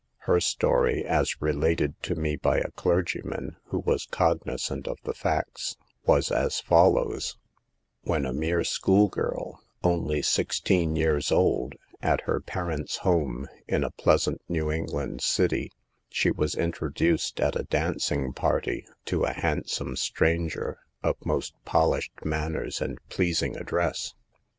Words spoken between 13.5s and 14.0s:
in a